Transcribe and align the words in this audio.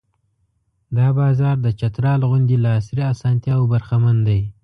دا 0.97 1.07
بازار 1.19 1.55
د 1.61 1.67
چترال 1.79 2.21
غوندې 2.29 2.57
له 2.63 2.69
عصري 2.77 3.03
اسانتیاوو 3.13 3.71
برخمن 3.73 4.17
دی. 4.27 4.41